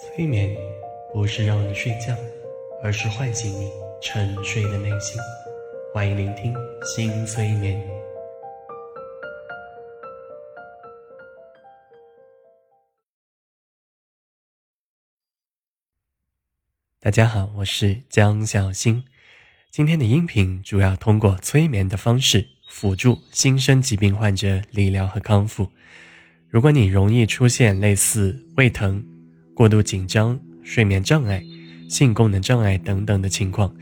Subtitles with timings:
[0.00, 0.56] 催眠
[1.12, 2.16] 不是让你睡觉，
[2.84, 3.68] 而是唤醒你
[4.00, 5.20] 沉睡的内心。
[5.92, 7.84] 欢迎聆听新催眠。
[17.00, 19.04] 大家好，我是江小新。
[19.68, 25.68] 今天的音频主要通过催眠的方式辅助新生疾病患者理疗和康复。
[26.48, 29.04] 如果你容易出现类似胃疼、
[29.58, 31.42] 过度紧张、睡眠障碍、
[31.88, 33.74] 性功能障碍等等的情况，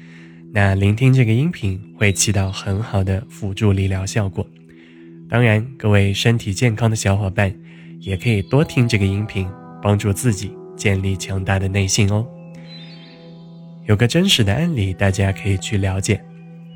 [0.51, 4.47] 那聆听这个音频会起到很好的辅助理疗效果。
[5.29, 7.55] 当然，各位身体健康的小伙伴
[8.01, 9.47] 也可以多听这个音频，
[9.83, 12.27] 帮助自己建立强大的内心哦。
[13.85, 16.19] 有个真实的案例，大家可以去了解：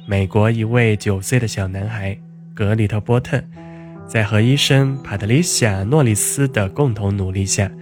[0.06, 2.14] 美国一位九岁的小男孩
[2.52, 3.42] 格里特波特，
[4.06, 7.72] 在和医生帕特丽夏诺里斯的共同努力下。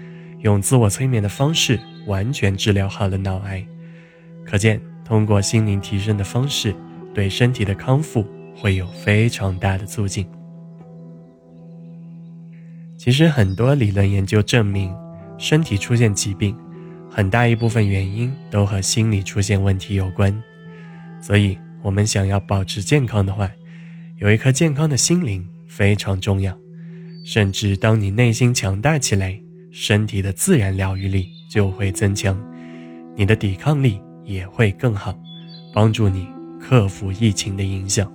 [0.41, 3.67] 用自我催眠的方式完全治疗好了脑癌，
[4.45, 6.75] 可见通过心灵提升的方式，
[7.13, 8.27] 对身体的康复
[8.57, 10.27] 会有非常大的促进。
[12.97, 14.95] 其实很多理论研究证明，
[15.39, 16.57] 身体出现疾病，
[17.09, 20.33] 很大一部分原因都和心理出现问题有关。
[21.21, 23.51] 所以，我们想要保持健康的话，
[24.19, 26.57] 有一颗健康的心灵非常重要。
[27.25, 29.39] 甚至当你内心强大起来，
[29.71, 32.37] 身体的自然疗愈力就会增强，
[33.15, 35.17] 你的抵抗力也会更好，
[35.73, 36.27] 帮助你
[36.61, 38.13] 克服疫情的影响。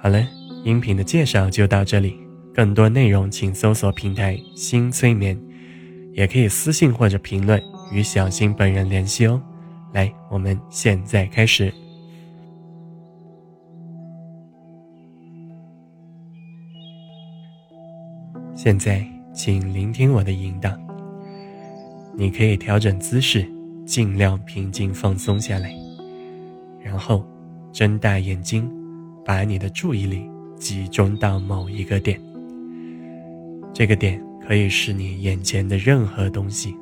[0.00, 0.22] 好了，
[0.64, 2.16] 音频的介绍就到这里，
[2.54, 5.38] 更多内容请搜索平台“新催眠”，
[6.14, 9.42] 也可以私信或者评论与小新本人联系哦。
[9.92, 11.72] 来，我们现在开始。
[18.54, 19.19] 现在。
[19.32, 20.70] 请聆听我的引导。
[22.16, 23.46] 你可以调整姿势，
[23.86, 25.72] 尽量平静放松下来，
[26.82, 27.24] 然后
[27.72, 28.68] 睁大眼睛，
[29.24, 32.20] 把你的注意力集中到某一个点。
[33.72, 36.74] 这个点可以是你眼前的任何东西，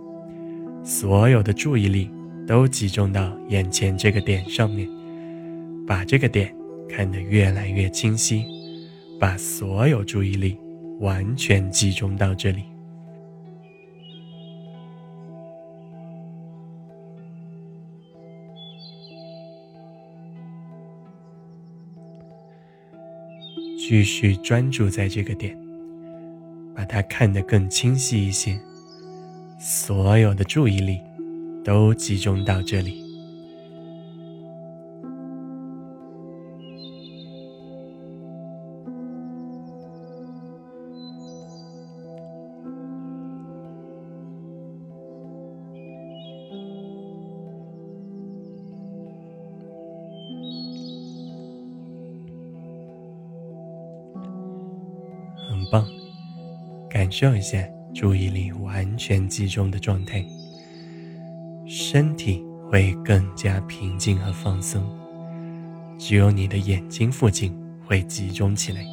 [0.83, 2.11] 所有的注意力
[2.47, 4.89] 都集中到眼前这个点上面，
[5.87, 6.53] 把这个点
[6.89, 8.43] 看得越来越清晰，
[9.21, 10.57] 把所有注意力。
[11.01, 12.65] 完全集中到这里，
[23.79, 25.57] 继续专注在这个点，
[26.75, 28.59] 把它看得更清晰一些。
[29.61, 31.01] 所有的注意力
[31.65, 33.08] 都集中到这里。
[55.71, 55.87] 棒，
[56.89, 60.25] 感受一下注意力完全集中的状态，
[61.67, 64.83] 身体会更加平静和放松，
[65.99, 67.57] 只有你的眼睛附近
[67.87, 68.85] 会集中起来。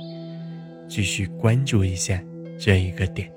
[0.88, 2.22] 继续关注一下
[2.60, 3.35] 这一个点。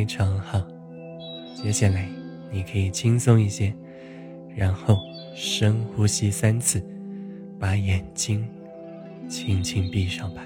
[0.00, 0.66] 非常好，
[1.54, 2.08] 接下来
[2.50, 3.70] 你可以轻松一些，
[4.56, 4.96] 然后
[5.34, 6.82] 深呼吸三次，
[7.58, 8.48] 把眼睛
[9.28, 10.40] 轻轻闭上吧。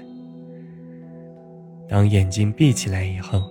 [1.87, 3.49] 当眼睛闭起来以后，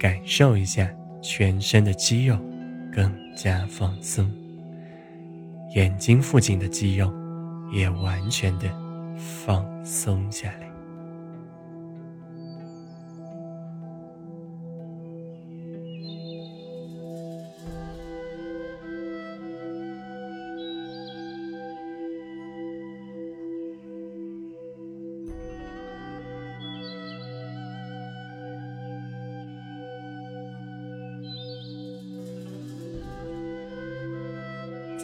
[0.00, 0.92] 感受一下
[1.22, 2.36] 全身的肌肉
[2.92, 4.28] 更加放松，
[5.76, 7.08] 眼睛附近的肌肉
[7.72, 8.68] 也完全的
[9.16, 10.65] 放松下来。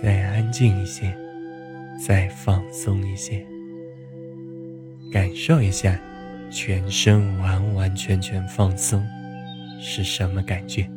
[0.03, 1.17] 再安静一些，
[2.05, 3.47] 再放松一些，
[5.13, 5.97] 感受一下
[6.51, 9.07] 全身完完全全放松
[9.81, 10.91] 是什么感觉。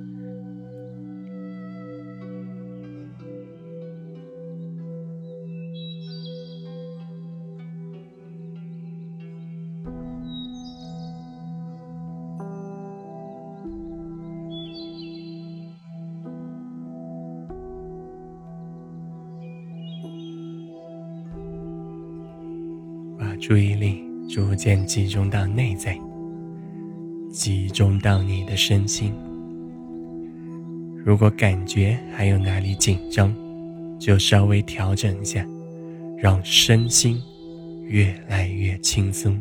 [23.47, 25.95] 注意力逐渐集中到内在，
[27.29, 29.13] 集中到你的身心。
[31.05, 33.31] 如果感觉还有哪里紧张，
[33.99, 35.45] 就稍微调整一下，
[36.17, 37.21] 让身心
[37.83, 39.39] 越来越轻松。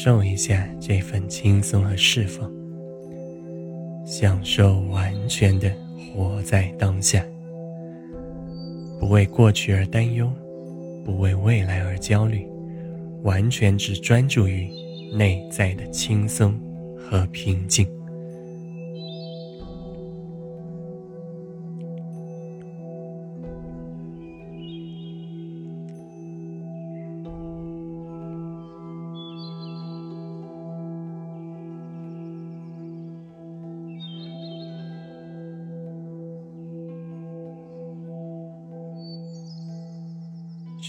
[0.00, 2.48] 受一下这份轻松和释放，
[4.06, 5.68] 享受完全的
[6.14, 7.26] 活在当下，
[9.00, 10.30] 不为过去而担忧，
[11.04, 12.46] 不为未来而焦虑，
[13.24, 14.70] 完全只专注于
[15.12, 16.56] 内在的轻松
[16.96, 17.84] 和平静。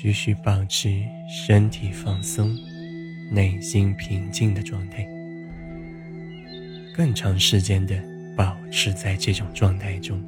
[0.01, 2.55] 继续保持身体放松、
[3.29, 5.05] 内心平静的状态，
[6.95, 8.01] 更长时间的
[8.33, 10.23] 保持在这种状态中，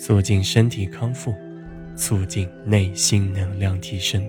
[0.00, 1.32] 促进身体康复，
[1.94, 4.20] 促进内心能量提升。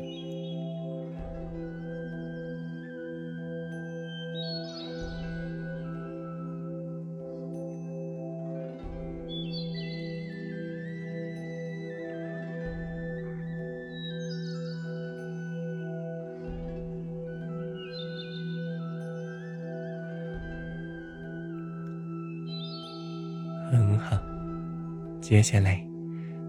[25.32, 25.82] 接下来，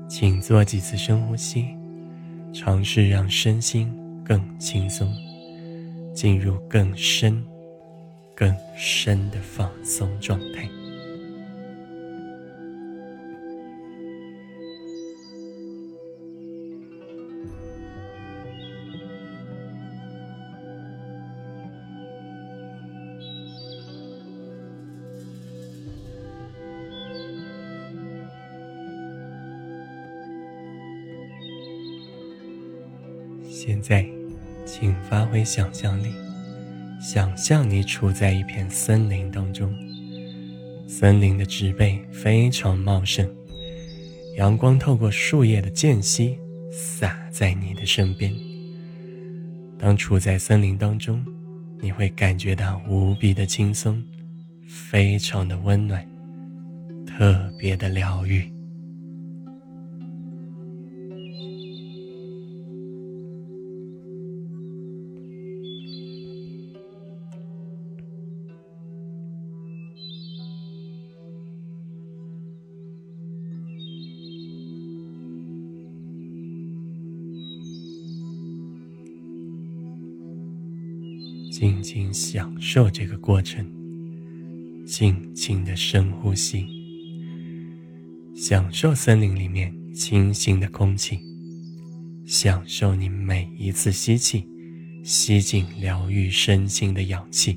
[0.08, 1.68] 请做几次深呼吸，
[2.52, 5.08] 尝试让身心更轻松，
[6.12, 7.40] 进入更深、
[8.34, 10.68] 更深的放松状态。
[33.64, 34.04] 现在，
[34.66, 36.12] 请发挥想象力，
[37.00, 39.72] 想象你处在一片森林当中。
[40.88, 43.24] 森林的植被非常茂盛，
[44.36, 46.36] 阳光透过树叶的间隙
[46.72, 48.34] 洒在你的身边。
[49.78, 51.24] 当处在森林当中，
[51.80, 54.02] 你会感觉到无比的轻松，
[54.66, 56.04] 非常的温暖，
[57.06, 58.52] 特别的疗愈。
[81.62, 83.64] 静静享受这个过程，
[84.84, 86.66] 静静的深呼吸，
[88.34, 91.20] 享受森林里面清新的空气，
[92.26, 94.44] 享受你每一次吸气，
[95.04, 97.56] 吸进疗愈身心的氧气。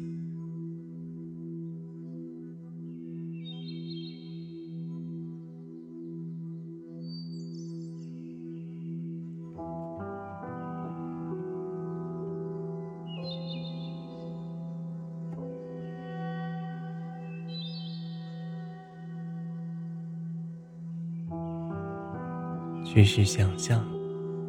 [22.96, 23.86] 继续想象，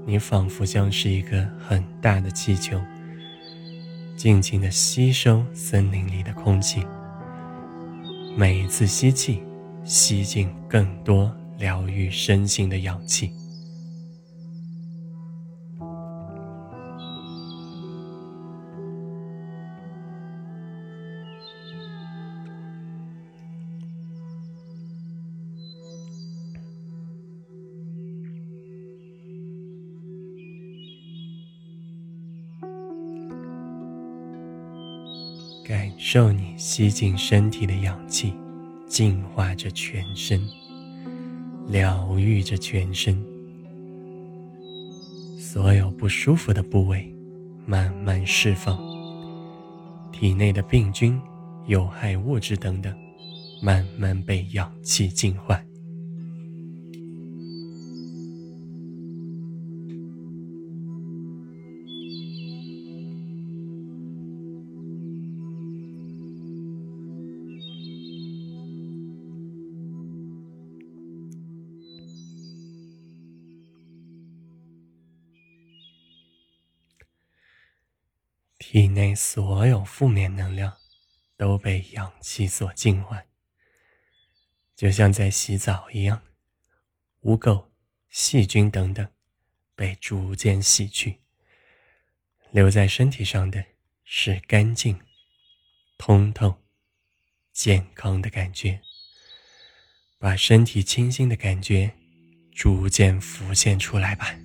[0.06, 2.80] 你仿佛像是一个很大的气球，
[4.14, 6.86] 尽情的吸收森林里的空气。
[8.36, 9.42] 每一次吸气，
[9.82, 13.32] 吸进更多疗愈身心的氧气。
[35.66, 38.32] 感受你吸进身体的氧气，
[38.86, 40.40] 净化着全身，
[41.66, 43.20] 疗愈着全身，
[45.36, 47.12] 所有不舒服的部位
[47.66, 48.78] 慢慢释放，
[50.12, 51.20] 体内的病菌、
[51.66, 52.94] 有害物质等等
[53.60, 55.60] 慢慢被氧气净化。
[78.68, 80.76] 体内所有负面能量
[81.36, 83.22] 都被氧气所净化，
[84.74, 86.20] 就像在洗澡一样，
[87.20, 87.68] 污垢、
[88.10, 89.08] 细菌等等
[89.76, 91.20] 被逐渐洗去，
[92.50, 93.64] 留在身体上的
[94.02, 95.00] 是干净、
[95.96, 96.60] 通透、
[97.52, 98.82] 健康的感觉。
[100.18, 101.94] 把身体清新的感觉
[102.50, 104.36] 逐渐浮现出来吧。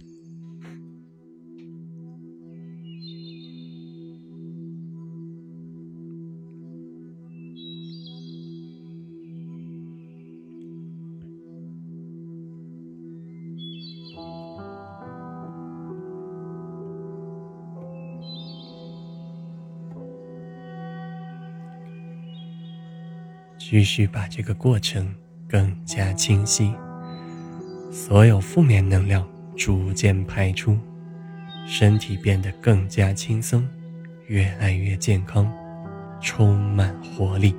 [23.71, 25.15] 继续把这个过程
[25.47, 26.75] 更加清晰，
[27.89, 29.25] 所有负面能量
[29.55, 30.77] 逐渐排出，
[31.65, 33.65] 身体变得更加轻松，
[34.27, 35.49] 越来越健康，
[36.19, 37.55] 充满活力。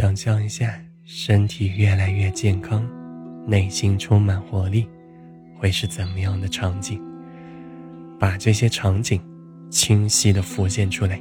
[0.00, 2.88] 想象一下，身体越来越健康，
[3.44, 4.88] 内心充满活力，
[5.58, 7.02] 会是怎么样的场景？
[8.16, 9.20] 把这些场景
[9.68, 11.20] 清晰的浮现出来。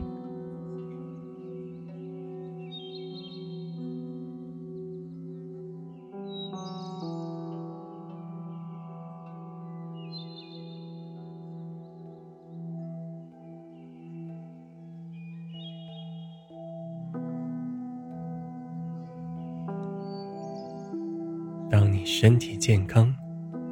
[21.70, 23.14] 当你身体健康、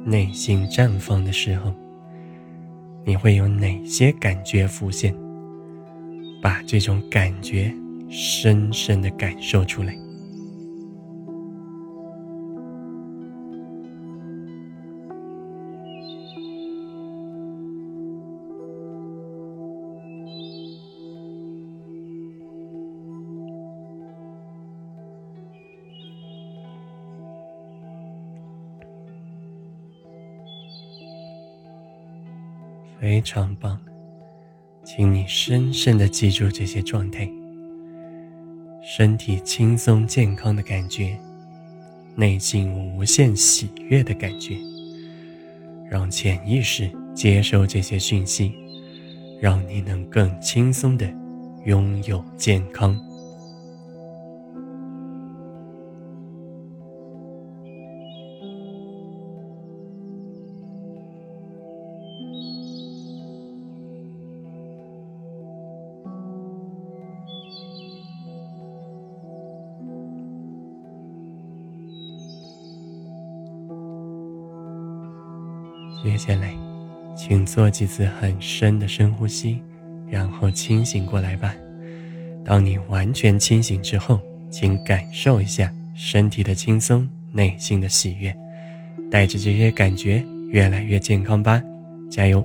[0.04, 1.72] 内心绽放的时候，
[3.04, 5.14] 你会有哪些感觉浮现？
[6.42, 7.74] 把这种感觉
[8.08, 9.96] 深深的感受出来。
[33.06, 33.80] 非常棒，
[34.82, 37.30] 请你深深的记住这些状态：
[38.82, 41.16] 身体轻松健康的感觉，
[42.16, 44.56] 内心无限喜悦的感觉。
[45.88, 48.52] 让潜意识接收这些讯息，
[49.40, 51.08] 让你能更轻松的
[51.64, 52.98] 拥有健康。
[76.06, 76.54] 接下来，
[77.16, 79.60] 请做几次很深的深呼吸，
[80.08, 81.52] 然后清醒过来吧。
[82.44, 88.32] 当你完全清醒之后，请感受一下身体的轻松、内心的喜悦，
[89.10, 91.60] 带着这些感觉越来越健康吧。
[92.08, 92.42] 加油！